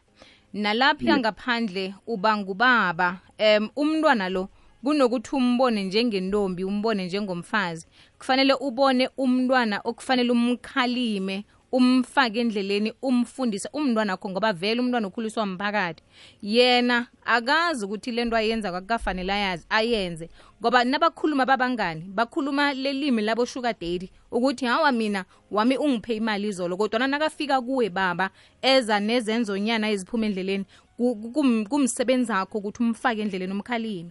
nalapha 0.53 1.17
ngaphandle 1.17 1.93
uba 2.07 2.37
ngubaba 2.37 3.19
em 3.37 3.69
umntwana 3.75 4.29
lo 4.29 4.49
kunokuthi 4.83 5.35
umbone 5.35 5.83
njengentombi 5.83 6.63
umbone 6.63 7.05
njengomfazi 7.05 7.85
kufanele 8.19 8.53
ubone 8.53 9.09
umntwana 9.17 9.81
okufanele 9.83 10.31
umkhalime 10.31 11.45
umfake 11.71 12.39
endleleni 12.39 12.93
umfundise 13.01 13.69
umntwana 13.73 14.13
wakho 14.13 14.29
ngoba 14.29 14.53
vele 14.53 14.81
umntwana 14.81 15.07
ukhuliswa 15.07 15.45
mphakathi. 15.45 16.03
Yena 16.41 17.07
akazi 17.25 17.85
ukuthi 17.85 18.11
le 18.11 18.25
nto 18.25 18.35
ayenza 18.35 18.71
kwakukafanele 18.71 19.33
ayazi 19.33 19.65
ayenze. 19.69 20.29
Ngoba 20.61 20.83
nabakhuluma 20.83 21.45
babangani 21.45 22.01
bakhuluma 22.01 22.73
lelimi 22.73 23.21
labo 23.21 23.45
sugar 23.45 23.73
daddy 23.79 24.09
ukuthi 24.31 24.65
hawa 24.65 24.91
mina 24.91 25.25
wami 25.51 25.77
ungiphe 25.77 26.15
imali 26.15 26.47
izolo 26.47 26.77
kodwa 26.77 27.07
nakafika 27.07 27.61
kuwe 27.61 27.89
baba 27.89 28.29
eza 28.61 28.99
nezenzonyana 28.99 29.89
eziphuma 29.89 30.25
endleleni 30.25 30.65
ku- 30.97 31.15
kum- 31.33 31.65
kumsebenzi 31.69 32.31
akho 32.33 32.57
ukuthi 32.57 32.83
umfake 32.83 33.21
endleleni 33.21 33.53
umkhalime. 33.53 34.09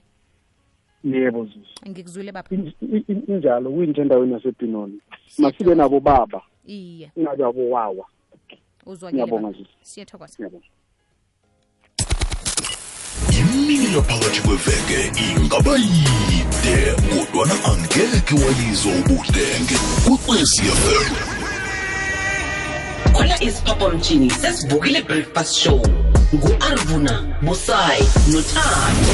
Yebo 1.04 1.44
zuzu. 1.44 1.66
Ngikuzwile 1.88 2.32
baba. 2.32 2.48
In- 2.50 2.72
in- 2.80 3.04
in- 3.08 3.24
injalo 3.28 3.70
kuyinje 3.70 4.00
endaweni 4.02 4.32
yasepinoni 4.32 5.00
masibe 5.38 5.74
nabo 5.74 6.00
baba. 6.00 6.42
Iye. 6.66 7.10
Ingabe 7.16 7.44
abowawa 7.44 8.06
uzwakele 8.86 9.22
Ngiyabonga. 9.22 9.52
Zuzu. 9.52 9.68
siyathokoza. 9.82 10.36
Yaphakathi 13.56 14.40
kweveke 14.40 15.12
ingaba 15.16 15.76
yide 15.76 16.92
kodwana 17.08 17.54
angeke 17.64 18.34
wayizwa 18.34 18.92
ubudenge. 18.92 19.76
Kwekwecfm 20.04 21.14
khona 23.12 23.42
isiphaphamtshini 23.42 24.30
sesivukile 24.30 25.02
breakfast 25.02 25.54
show. 25.56 25.86
Ngu-arvuna 26.34 27.22
busayi 27.42 28.02
nothando. 28.28 29.12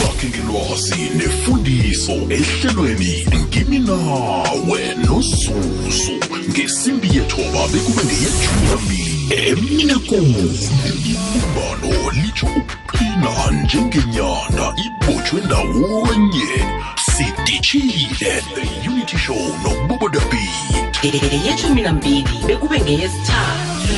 Lakhe 0.00 0.28
ngelwazi 0.28 1.10
nefundiso 1.14 2.12
ehlelweni 2.12 3.26
ngimi 3.34 3.78
nawe 3.78 4.94
nozuzu 5.06 6.12
ngesimbi 6.50 7.08
yethoba 7.16 7.68
bekube 7.68 8.04
ngeyethumi 8.04 9.09
ibumbano 11.10 12.10
litsho 12.12 12.46
ukuqina 12.46 13.50
njengenyanda 13.64 14.74
ibotshwe 14.86 15.40
ndawonye. 15.40 16.50
Siditshile 17.12 18.42
the 18.54 18.90
unity 18.90 19.16
show 19.18 19.56
nobubodabit 19.62 21.04
ngeyeshumi 21.04 21.82
nambili 21.82 22.24
bekube 22.46 22.80
ngeyesithathu. 22.80 23.94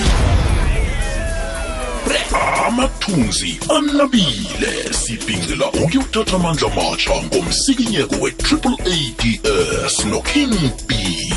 Amathunzi 2.67 3.59
anabile 3.77 4.93
sibhingela 4.93 5.67
ukuyothatha 5.67 6.37
amandla 6.37 6.69
matsha 6.69 7.23
ngomsikinyeko 7.23 8.15
we-triple 8.21 8.77
ads 8.87 10.05
noking 10.05 10.71
b 10.89 11.32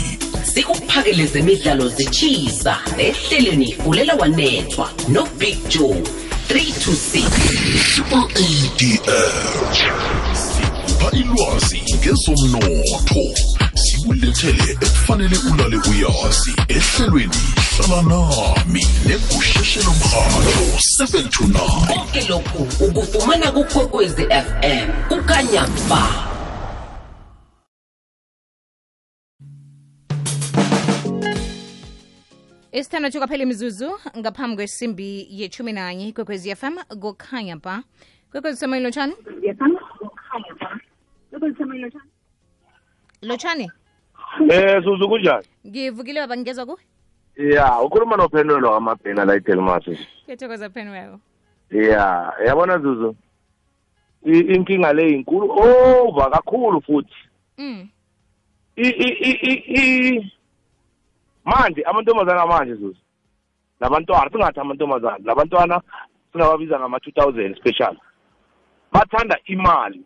sikuphakele 0.55 1.25
zemidlalo 1.25 1.87
zitshisa 1.89 2.77
ehlelweni 2.97 3.73
fulela 3.73 4.13
wanethwa 4.15 4.91
nobig 5.07 5.57
joe 5.69 6.01
326 6.49 7.29
triple 7.93 8.27
ads 8.35 9.79
sikupha 10.33 11.17
ilwazi 11.17 11.81
ngezomnotho. 11.97 13.23
Sikulethele 13.73 14.71
ekufanele 14.71 15.37
ulale 15.53 15.77
uyazi. 15.77 16.53
Ehlelweni 16.67 17.35
hlala 17.77 18.01
nami 18.01 18.87
negusheshelo 19.05 19.91
mrhatho 19.91 20.65
7 20.99 21.29
to 21.29 21.43
9 21.43 21.87
konke 21.87 22.21
lokhu 22.29 22.67
ukufumana 22.85 23.51
kukwekwezi 23.51 24.23
fm 24.23 24.91
kukanyamba 25.07 26.34
isithandathu 32.79 33.17
kwaphela 33.19 33.43
imizuzu 33.43 33.89
ngaphambi 34.17 34.55
kwesimbi 34.55 35.27
yechumi 35.29 35.71
nanye 35.73 36.11
kwekwezi 36.11 36.55
fm 36.55 36.75
kukhanya 37.01 37.55
ba 37.57 37.83
kwekwezi 38.31 38.57
semoyeni 38.59 38.85
lotshani 38.85 39.15
lotshani 43.21 43.71
Eh 44.49 44.83
Zuzu 44.83 45.07
kunjani? 45.09 45.45
ngivukile 45.67 46.19
baba 46.19 46.35
ngingezwa 46.37 46.65
ku 46.65 46.79
Ya, 47.37 47.81
ukhuluma 47.81 48.17
nophenwelo 48.17 48.71
wamabhena 48.71 49.25
la 49.25 49.35
eDelmas. 49.35 49.83
kuyathokoza 50.25 50.69
phenwelo 50.69 51.19
Ya, 51.71 52.33
yabona 52.45 52.77
Zuzu. 52.79 53.15
Inkinga 54.25 54.93
le 54.93 55.09
inkulu 55.09 55.51
over 55.51 56.31
kakhulu 56.31 56.81
futhi. 56.81 57.13
mm. 57.57 57.89
I 58.77 58.89
i- 58.89 59.63
i 59.67 60.31
manje 61.45 61.81
amantombazana 61.83 62.45
manje 62.45 62.73
Zuzu. 62.75 62.99
Labantwana 63.79 64.29
singathi 64.31 64.59
amantombazana, 64.59 65.17
labantwana 65.23 65.81
singababiza 66.31 66.79
ngama 66.79 66.97
2000 66.97 67.55
special. 67.57 67.97
Bathanda 68.91 69.37
imali 69.45 70.01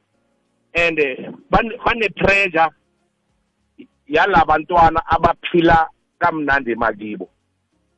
and 0.73 0.99
eh, 0.99 1.29
bane 1.49 1.71
bane 1.85 2.09
pressure 2.09 2.69
yalabantwana 4.07 5.01
abaphila 5.07 5.89
kamnandi 6.19 6.71
emakibo. 6.71 7.29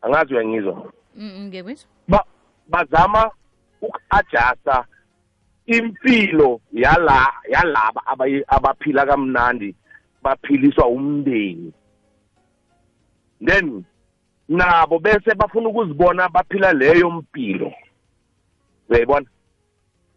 Angazi 0.01 0.33
uyangizwa. 0.33 0.91
Mm, 1.15 1.47
ngiyakwizwa 1.47 1.89
ba 2.07 2.23
bazama 2.67 3.31
uku-adjusta 3.81 4.85
impilo 5.65 6.61
yala 6.73 7.33
yalaba 7.49 8.01
abayi- 8.05 8.43
abaphila 8.47 9.05
kamnandi 9.05 9.75
baphiliswa 10.23 10.87
umndeni 10.87 11.73
then 13.45 13.85
nabo 14.49 14.99
bese 14.99 15.35
bafuna 15.35 15.69
ukuzibona 15.69 16.29
baphila 16.29 16.73
leyo 16.73 17.09
mpilo. 17.09 17.73
Uyayibona? 18.89 19.25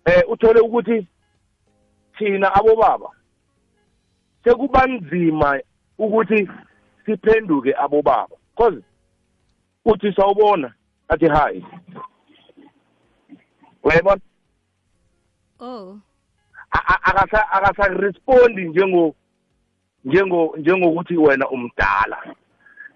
Eh 0.05 0.23
uthole 0.29 0.61
ukuthi 0.61 1.07
thina 2.19 2.55
abobaba 2.55 3.11
sekuba 4.45 4.87
nzima 4.87 5.61
ukuthi 5.99 6.49
siphenduke 7.07 7.75
abobaba. 7.75 8.37
Cause 8.57 8.79
uthi 9.85 10.13
sawubona 10.13 10.75
athi 11.09 11.29
hayi. 11.29 11.67
Uyayibona? 13.83 14.21
Oh. 15.61 15.99
A- 16.71 16.87
a- 16.95 17.03
akasa 17.03 17.51
akasarespondi 17.51 18.65
njengo 18.65 19.15
njengo 20.05 20.55
njengokuthi 20.59 21.17
wena 21.17 21.49
umdala. 21.49 22.35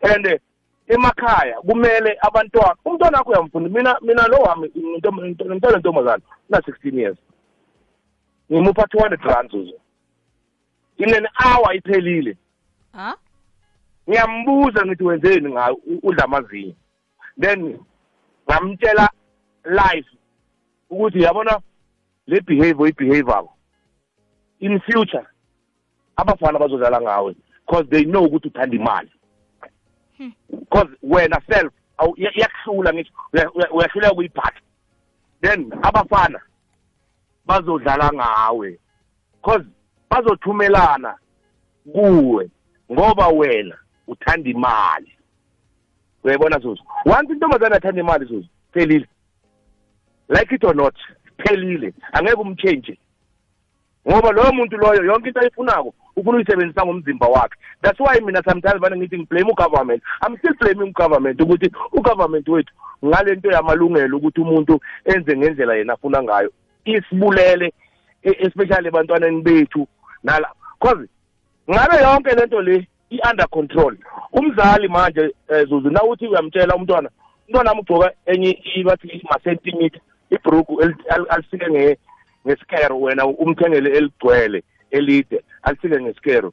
And 0.03 0.27
eh, 0.27 0.41
emakhaya 0.89 1.61
kumele 1.61 2.19
abantwana 2.21 2.77
umntwana 2.85 3.19
wakho 3.19 3.31
uyamfunda. 3.31 3.69
Mina 3.69 3.99
mina 4.03 4.29
lo 4.29 4.37
wami 4.37 4.71
ngimntwana 4.75 5.79
ntombazana 5.79 6.23
una 6.49 6.59
16 6.59 6.99
years. 6.99 7.19
Ngimupha 8.53 8.83
200 8.83 9.25
rand 9.25 9.55
uzo 9.55 9.81
in 10.99 11.15
an 11.15 11.27
hour 11.45 11.75
iphelile. 11.77 12.37
Ha? 12.93 13.17
Ngiyambuza 14.09 14.87
ngithi 14.87 15.05
wenzeni 15.05 15.53
ngayo 15.53 15.79
udla 16.03 16.25
amazinyo. 16.25 16.75
Then 17.41 17.79
ngamtshela 18.49 19.11
life 19.65 20.09
ukuthi 20.91 21.23
yabona 21.23 21.61
le 22.27 22.41
behavior 22.41 22.89
i-behavior 22.89 23.49
in 24.61 24.81
future 24.81 25.27
abafana 26.17 26.59
bazodlala 26.59 27.01
ngawe 27.01 27.35
because 27.67 27.87
they 27.91 28.05
know 28.05 28.25
ukuthi 28.25 28.49
uthanda 28.49 28.77
imali. 28.77 29.11
Because 30.51 30.91
wena 31.03 31.41
self 31.51 31.73
iyakuhlula 32.17 32.93
uya- 32.93 33.71
uyahluleka 33.73 34.13
ukuyiphatha 34.13 34.61
then 35.41 35.73
abafana 35.83 36.41
bazodlala 37.47 38.11
ngawe 38.15 38.79
because 39.33 39.65
bazothumelana 40.11 41.19
kuwe 41.93 42.51
ngoba 42.93 43.29
wena 43.29 43.79
uthanda 44.07 44.51
imali 44.51 45.13
uyayibona 46.25 46.61
suzu 46.61 46.83
once 47.05 47.33
intombazane 47.33 47.77
athanda 47.77 48.01
imali 48.01 48.27
suzu 48.29 48.49
phelile. 48.73 49.07
Like 50.29 50.53
it 50.55 50.65
or 50.65 50.75
not 50.75 50.95
phelile. 51.39 51.95
Angeke 52.13 52.41
umchange 52.41 52.99
ngoba 54.09 54.33
loyo 54.33 54.53
muntu 54.53 54.77
loyo 54.77 55.05
yonke 55.05 55.29
into 55.29 55.41
ayifunako 55.41 55.95
ufuna 56.19 56.37
uyisebenzisa 56.37 56.85
ngomzimba 56.87 57.27
wakhe. 57.27 57.57
That's 57.83 58.01
why 58.01 58.21
mina 58.21 58.43
sometimes 58.49 58.81
vane 58.81 58.97
ngithi 58.97 59.19
ngiblame 59.19 59.51
ugovernment. 59.51 60.03
I'm 60.23 60.37
still 60.39 60.55
blaming 60.61 60.91
ugovernment 60.93 61.41
ukuthi 61.41 61.71
ugovernment 61.93 62.49
wethu 62.49 62.73
ngale 63.05 63.35
nto 63.35 63.51
yamalungelo 63.51 64.17
ukuthi 64.17 64.41
umuntu 64.41 64.81
enze 65.05 65.37
ngendlela 65.37 65.75
yena 65.75 65.93
afuna 65.93 66.23
ngayo. 66.23 66.51
Isibulele 66.85 67.73
e- 68.23 68.37
especially 68.47 68.89
ebantwaneni 68.89 69.43
bethu 69.43 69.87
nala. 70.23 70.49
Cause 70.81 71.09
ngabe 71.71 71.97
yonke 72.03 72.35
lento 72.35 72.61
le 72.63 72.87
i-under 73.11 73.49
control. 73.49 73.97
Umzali 74.33 74.89
manje 74.89 75.35
eh, 75.49 75.69
zuzu 75.69 75.91
na 75.91 76.03
uthi 76.03 76.27
uyamtshela 76.27 76.75
umntwana 76.77 77.11
umntwana 77.49 77.71
wami 77.71 77.81
ugcoka 77.81 78.13
enye 78.27 78.59
bathi 78.85 79.23
ma-centimeter 79.31 80.01
al- 81.11 81.27
alisike 81.31 81.67
nge- 81.67 81.97
ngesikero 82.47 83.01
wena 83.01 83.27
umthengele 83.27 83.91
eligcwele. 83.97 84.63
Elide 84.91 85.45
alisike 85.63 86.01
ngesikero 86.01 86.53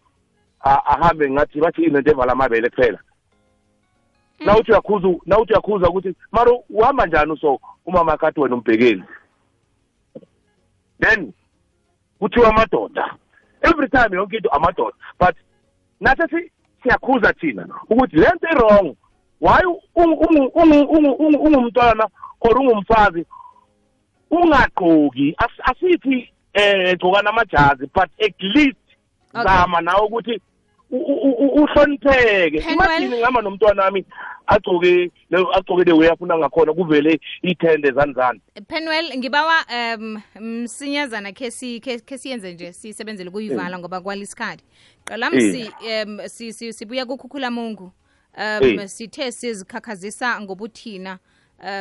ahambe 0.62 1.30
ngathi 1.32 1.60
bathi 1.60 1.84
inento 1.84 2.12
evala 2.12 2.32
amabele 2.32 2.70
kuphela. 2.70 3.00
Nawuthi 4.40 4.72
uyakhuza 4.72 5.08
nawuthi 5.26 5.54
uyakhuza 5.54 5.90
ukuthi 5.90 6.16
maro 6.32 6.64
uhamba 6.70 7.06
njani 7.06 7.38
so? 7.38 7.60
Umama 7.86 8.14
akathi 8.14 8.40
wena 8.40 8.56
umbhekeli. 8.56 9.04
Then 11.00 11.34
kuthiwa 12.20 12.50
amadoda. 12.50 13.16
Every 13.62 13.90
time 13.90 14.16
yonke 14.18 14.38
into 14.38 14.50
amadoda. 14.50 14.96
But 15.20 15.36
nathi 16.00 16.24
si- 16.30 16.52
siyakhuza 16.84 17.34
thina 17.34 17.68
ukuthi 17.90 18.16
le 18.16 18.28
nto 18.36 18.48
i-wrong 18.48 18.96
why 19.42 19.62
ungu- 19.96 20.20
ungu- 20.26 20.52
ungu- 20.56 20.88
ungu- 20.88 21.16
ungu- 21.18 21.40
ungumntwana 21.40 22.08
or 22.42 22.58
ungumfazi 22.58 23.26
ungagqoki 24.32 25.36
As- 25.38 25.62
asithi 25.72 26.32
eh 26.56 26.96
gcoka 26.98 27.22
namajazi 27.22 27.86
but 27.94 28.10
at 28.26 28.36
least 28.56 28.78
Okay. 29.34 29.44
zama 29.44 29.82
nawe 29.82 30.06
ukuthi 30.08 30.42
u- 30.92 30.98
u- 30.98 31.36
u- 31.46 31.64
uhlonipheke. 31.64 32.62
Penwell. 32.62 32.74
imagine 32.74 33.08
ngihamba 33.18 33.42
nomntwana 33.42 33.84
wami 33.84 34.06
agcoke 34.48 35.12
le- 35.30 35.46
agcoke 35.54 35.84
the 35.86 35.92
way 35.94 36.10
afuna 36.10 36.38
ngakhona 36.38 36.74
kuvele 36.74 37.20
ithende 37.42 37.92
zani 37.92 38.14
zani. 38.14 38.42
Penwell 38.68 39.18
ngibawa 39.18 39.54
um 39.98 40.22
msinyazana 40.40 41.32
khe 41.32 41.52
si- 41.52 41.80
khe 41.80 42.00
khe 42.00 42.18
siyenze 42.18 42.54
nje 42.54 42.74
sisebenzele 42.74 43.30
kuyivala 43.30 43.80
ngoba 43.80 44.02
kwalisikhathi 44.02 44.64
qala 45.06 45.30
msi 45.32 45.72
um 46.04 46.20
si- 46.28 46.54
si- 46.54 46.74
sibuya 46.74 47.06
kukhukhula 47.06 47.52
mungu. 47.52 47.92
Um 48.38 48.68
Eh. 48.80 48.88
sithe 48.88 49.32
sizikhakhazisa 49.32 50.42
ngobuthina 50.42 51.20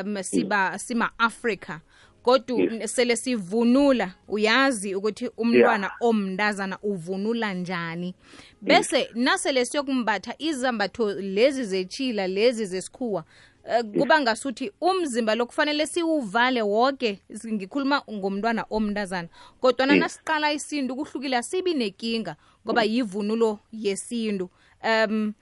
um 0.05 0.23
siba 0.23 0.79
sima-afrika. 0.79 1.81
Kodwa 2.25 2.61
Yes. 2.61 2.95
sele 2.95 3.17
sivunula. 3.17 4.15
Uyazi 4.29 4.95
ukuthi 4.95 5.31
umntwana 5.37 5.91
omndazana 6.01 6.79
uvunula 6.83 7.55
njani. 7.55 8.15
Bese 8.63 9.11
nasele 9.15 9.65
siyokumbatha 9.65 10.35
izambatho 10.39 11.13
lezi 11.13 11.65
zechila 11.65 12.27
lezi 12.27 12.67
zesikhuwa 12.67 13.25
eh, 13.71 13.85
kuba 13.99 14.21
ngasuthi 14.21 14.73
umzimba 14.81 15.35
lo 15.35 15.47
kufanele 15.47 15.87
siwuvale 15.87 16.63
wonke 16.63 17.19
ngikhuluma 17.47 18.03
ngomntwana 18.11 18.65
omntazana. 18.71 19.29
Kodwana 19.61 19.93
Yes. 19.93 20.03
nasiqala 20.03 20.53
isintu 20.53 20.97
kuhlukile 20.97 21.37
asibi 21.37 21.75
nenkinga 21.75 22.37
ngoba 22.67 22.83
yivunulo 22.85 23.59
yesintu. 23.73 24.51
Um 24.85 25.33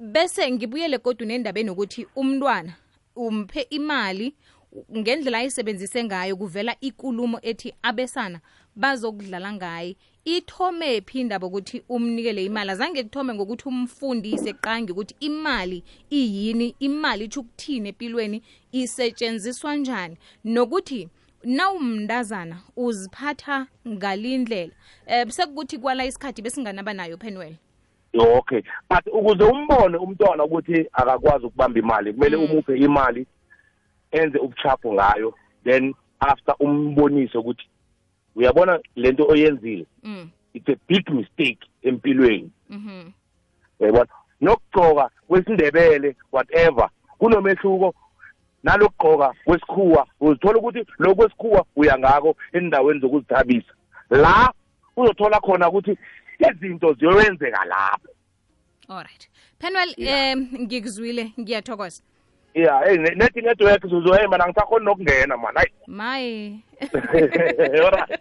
bese 0.00 0.50
ngibuyele 0.50 0.98
kodwa 0.98 1.26
nendabeni 1.26 1.70
ukuthi 1.70 2.06
umntwana 2.16 2.72
umphe 3.16 3.66
imali 3.70 4.34
ngendlela 4.96 5.38
ayisebenzise 5.38 6.04
ngayo 6.04 6.36
kuvela 6.36 6.76
ikulumo 6.80 7.38
ethi 7.42 7.74
abesana 7.82 8.40
bazokudlala 8.76 9.52
ngaye. 9.52 9.96
Ithome 10.24 11.00
phi 11.00 11.20
indaba 11.20 11.46
ukuthi 11.46 11.82
umnikele 11.88 12.44
imali? 12.44 12.70
Azange 12.70 13.02
kuthome 13.02 13.34
ngokuthi 13.34 13.68
umfundise 13.68 14.52
qangi 14.52 14.92
ukuthi 14.92 15.14
imali 15.20 15.84
iyini 16.10 16.74
imali 16.78 17.24
itsho 17.24 17.40
ukuthini 17.40 17.88
empilweni 17.88 18.42
isetshenziswa 18.72 19.76
njani? 19.76 20.16
Nokuthi 20.44 21.08
nawumndazana 21.44 22.60
uziphatha 22.76 23.66
ngalindlela 23.88 24.72
um 25.06 25.30
sekukuthi 25.30 25.78
kwala 25.78 26.04
isikhathi 26.04 26.42
besinganaba 26.42 26.94
nayo 26.94 27.16
penwell 27.16 27.54
okay 28.14 28.62
but 28.90 29.06
ukuze 29.06 29.44
umbone 29.44 29.96
umntwana 29.96 30.44
ukuthi 30.44 30.86
akakwazi 30.92 31.46
ukubamba 31.46 31.78
imali 31.78 32.12
kumele 32.12 32.36
umuphe 32.36 32.76
imali 32.76 33.26
enze 34.10 34.38
ubuchapho 34.38 34.92
ngayo 34.92 35.34
then 35.64 35.94
after 36.20 36.54
umbonise 36.60 37.38
ukuthi 37.38 37.68
uyabona 38.36 38.80
lento 38.96 39.26
oyenzile? 39.28 39.86
Mm. 40.02 40.30
it's 40.54 40.68
a 40.68 40.76
big 40.88 41.10
mistake 41.10 41.60
empilweni. 41.82 42.50
Mhm 42.70 43.12
yabona 43.80 44.08
nokugcoka 44.40 45.10
kwesindebele 45.28 46.16
whatever 46.32 46.90
kunomehluko. 47.18 47.94
Nalokugcoka 48.62 49.34
kwesikhuwa 49.44 50.06
uzithola 50.20 50.58
ukuthi 50.58 50.86
lokhu 50.98 51.16
kwesikhuwa 51.16 51.64
uya 51.76 51.98
ngako 51.98 52.36
endaweni 52.52 53.00
zokuzithabisa. 53.00 53.72
La 54.10 54.52
uzothola 54.96 55.40
khona 55.40 55.68
ukuthi 55.68 55.98
izinto 56.50 56.92
ziyoyenzeka 56.92 57.64
lapho. 57.64 58.08
Alright 58.88 59.28
penwell 59.58 59.94
um 59.98 60.48
ngikuzwile 60.62 61.32
ngiyathokoza. 61.40 62.02
Ya 62.54 62.82
eyi 62.88 62.98
ne- 62.98 63.14
nethi 63.14 63.40
network 63.42 63.86
zuzo 63.86 64.12
hey 64.14 64.26
mana 64.26 64.46
ngisakhona 64.48 64.84
nokungena 64.84 65.36
man 65.36 65.54
hayi. 65.54 65.70
Maye 65.86 66.58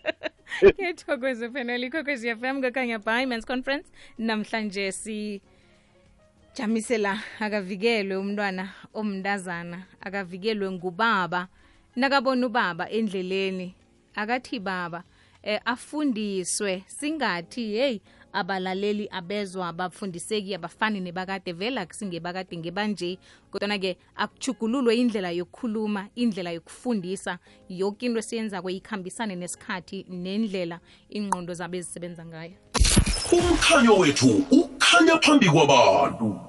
ngiyathokoza 0.64 1.50
penwell 1.50 1.84
ikhokwezi 1.84 2.36
fm 2.36 2.62
kakanya 2.62 3.00
by 3.00 3.26
mans 3.26 3.46
conference. 3.46 3.88
Namhlanje 4.18 4.92
si 4.92 5.42
jamisela 6.56 7.20
akavikelwe 7.40 8.16
umntwana 8.18 8.70
omntazana 8.94 9.84
akavikelwe 10.02 10.72
ngubaba 10.72 11.48
nakabona 11.96 12.48
ubaba 12.48 12.90
endleleni. 12.90 13.76
Akathi 14.16 14.60
baba 14.60 15.04
eh, 15.44 15.62
afundiswe 15.66 16.84
singathi 16.88 17.74
hey 17.78 18.00
abalaleli 18.34 19.08
abezwa 19.12 19.68
abafundiseki 19.68 20.56
abafani 20.56 21.00
nebakade 21.00 21.52
vela 21.54 21.82
akusingebakade 21.82 22.58
ngebanje. 22.58 23.18
Kodwana-ke 23.52 23.98
akuchugululwe 24.16 24.98
indlela 24.98 25.32
yokukhuluma 25.32 26.08
indlela 26.16 26.52
yokufundisa. 26.52 27.40
Yoke 27.70 28.06
into 28.06 28.20
esiyenzako 28.20 28.70
ikhambisane 28.70 29.36
nesikhathi 29.36 30.06
nendlela 30.10 30.80
ingqondo 31.10 31.54
zabo 31.54 31.76
ezisebenza 31.76 32.26
ngayo. 32.26 32.54
Umkhanyo 33.32 33.98
wethu 33.98 34.46
ukhanya 34.52 35.18
phambi 35.18 35.50
kwabantu 35.50 36.40